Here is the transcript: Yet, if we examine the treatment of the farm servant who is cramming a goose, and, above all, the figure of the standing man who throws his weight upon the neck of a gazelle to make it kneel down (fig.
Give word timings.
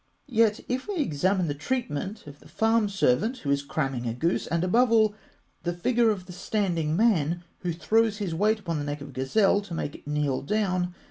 Yet, 0.33 0.61
if 0.67 0.87
we 0.87 0.95
examine 0.95 1.47
the 1.47 1.53
treatment 1.53 2.25
of 2.25 2.39
the 2.39 2.47
farm 2.47 2.89
servant 2.89 3.37
who 3.37 3.51
is 3.51 3.61
cramming 3.61 4.07
a 4.07 4.15
goose, 4.15 4.47
and, 4.47 4.63
above 4.63 4.91
all, 4.91 5.13
the 5.61 5.73
figure 5.75 6.09
of 6.09 6.25
the 6.25 6.33
standing 6.33 6.95
man 6.95 7.43
who 7.59 7.71
throws 7.71 8.17
his 8.17 8.33
weight 8.33 8.59
upon 8.61 8.79
the 8.79 8.83
neck 8.83 9.01
of 9.01 9.09
a 9.09 9.13
gazelle 9.13 9.61
to 9.61 9.75
make 9.75 9.93
it 9.93 10.07
kneel 10.07 10.41
down 10.41 10.85
(fig. 10.85 10.93